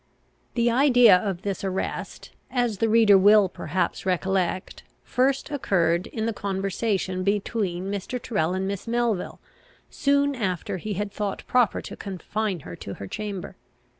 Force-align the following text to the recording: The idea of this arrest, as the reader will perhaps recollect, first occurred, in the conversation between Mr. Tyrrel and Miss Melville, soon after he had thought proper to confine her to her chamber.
The 0.55 0.71
idea 0.71 1.15
of 1.15 1.43
this 1.43 1.63
arrest, 1.63 2.31
as 2.49 2.79
the 2.79 2.89
reader 2.89 3.19
will 3.19 3.47
perhaps 3.47 4.03
recollect, 4.03 4.81
first 5.03 5.51
occurred, 5.51 6.07
in 6.07 6.25
the 6.25 6.33
conversation 6.33 7.23
between 7.23 7.85
Mr. 7.91 8.19
Tyrrel 8.19 8.55
and 8.55 8.67
Miss 8.67 8.87
Melville, 8.87 9.39
soon 9.91 10.33
after 10.33 10.77
he 10.77 10.93
had 10.95 11.11
thought 11.11 11.45
proper 11.45 11.83
to 11.83 11.95
confine 11.95 12.61
her 12.61 12.75
to 12.77 12.95
her 12.95 13.05
chamber. 13.05 13.57